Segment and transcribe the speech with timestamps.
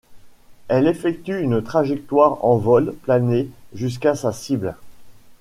[0.67, 4.75] Elle effectue une trajectoire en vol plané jusqu'à sa cible.